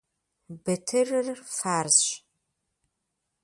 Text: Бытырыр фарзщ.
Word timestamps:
Бытырыр 0.63 1.27
фарзщ. 1.57 2.07